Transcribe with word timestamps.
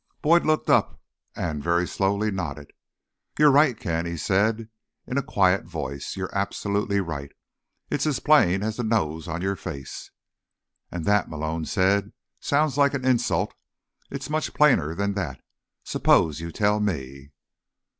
Boyd 0.23 0.47
looked 0.47 0.67
up 0.67 0.99
and, 1.35 1.61
very 1.63 1.87
slowly, 1.87 2.31
nodded. 2.31 2.71
"You're 3.37 3.51
right, 3.51 3.77
Ken," 3.79 4.07
he 4.07 4.17
said 4.17 4.67
in 5.05 5.19
a 5.19 5.21
quiet 5.21 5.65
voice. 5.65 6.15
"You're 6.15 6.35
absolutely 6.35 6.99
right. 6.99 7.31
It's 7.91 8.07
as 8.07 8.19
plain 8.19 8.63
as 8.63 8.77
the 8.77 8.83
nose 8.83 9.27
on 9.27 9.43
your 9.43 9.55
face." 9.55 10.09
"And 10.89 11.05
that," 11.05 11.29
Malone 11.29 11.65
said, 11.65 12.13
"sounds 12.39 12.77
like 12.79 12.95
an 12.95 13.05
insult. 13.05 13.53
It's 14.09 14.27
much 14.27 14.55
plainer 14.55 14.95
than 14.95 15.13
that. 15.13 15.39
Suppose 15.83 16.39
you 16.39 16.51
tell 16.51 16.79
me." 16.79 17.29